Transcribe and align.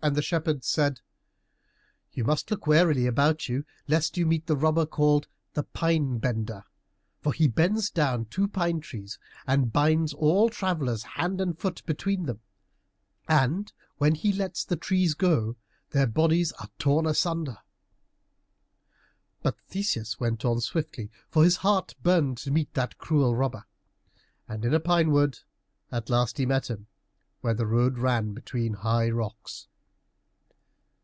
And 0.00 0.14
the 0.16 0.22
shepherds 0.22 0.66
said, 0.68 1.00
"You 2.12 2.22
must 2.22 2.50
look 2.52 2.68
warily 2.68 3.04
about 3.06 3.48
you, 3.48 3.64
lest 3.88 4.16
you 4.16 4.26
meet 4.26 4.46
the 4.46 4.56
robber, 4.56 4.86
called 4.86 5.26
the 5.54 5.64
Pine 5.64 6.18
bender. 6.18 6.64
For 7.20 7.32
he 7.32 7.48
bends 7.48 7.90
down 7.90 8.26
two 8.26 8.46
pine 8.46 8.78
trees 8.80 9.18
and 9.44 9.72
binds 9.72 10.14
all 10.14 10.48
travelers 10.50 11.02
hand 11.02 11.40
and 11.40 11.58
foot 11.58 11.82
between 11.84 12.24
them, 12.26 12.40
and 13.28 13.72
when 13.96 14.14
he 14.14 14.32
lets 14.32 14.64
the 14.64 14.76
trees 14.76 15.14
go 15.14 15.56
their 15.90 16.06
bodies 16.06 16.52
are 16.52 16.70
torn 16.78 17.04
in 17.04 17.12
sunder." 17.12 17.58
But 19.42 19.56
Theseus 19.66 20.18
went 20.20 20.44
on 20.44 20.60
swiftly, 20.60 21.10
for 21.28 21.42
his 21.42 21.58
heart 21.58 21.96
burned 22.04 22.38
to 22.38 22.52
meet 22.52 22.72
that 22.74 22.98
cruel 22.98 23.34
robber. 23.34 23.64
And 24.46 24.64
in 24.64 24.72
a 24.72 24.80
pine 24.80 25.10
wood 25.10 25.40
at 25.90 26.08
last 26.08 26.38
he 26.38 26.46
met 26.46 26.70
him, 26.70 26.86
where 27.40 27.52
the 27.52 27.66
road 27.66 27.98
ran 27.98 28.32
between 28.32 28.74
high 28.74 29.10
rocks. 29.10 29.66